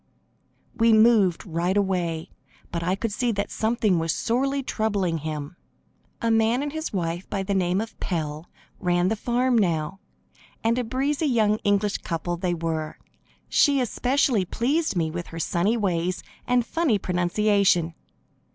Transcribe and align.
We 0.75 0.93
moved 0.93 1.45
right 1.45 1.77
away, 1.77 2.31
but 2.71 2.81
I 2.81 2.95
could 2.95 3.11
see 3.11 3.31
that 3.33 3.51
something 3.51 3.99
was 3.99 4.11
sorely 4.15 4.63
troubling 4.63 5.19
him. 5.19 5.57
A 6.23 6.31
man 6.31 6.63
and 6.63 6.73
his 6.73 6.91
wife 6.91 7.29
by 7.29 7.43
the 7.43 7.53
name 7.53 7.79
of 7.79 7.99
Pell 7.99 8.49
ran 8.79 9.09
the 9.09 9.15
farm 9.15 9.55
now, 9.55 9.99
and 10.63 10.79
a 10.79 10.83
breezy, 10.83 11.27
young 11.27 11.57
English 11.57 11.99
couple 11.99 12.35
they 12.35 12.55
were. 12.55 12.97
She 13.47 13.79
especially 13.79 14.43
pleased 14.43 14.95
me 14.95 15.11
with 15.11 15.27
her 15.27 15.39
sunny 15.39 15.77
ways 15.77 16.23
and 16.47 16.65
funny 16.65 16.97
pronunciation. 16.97 17.93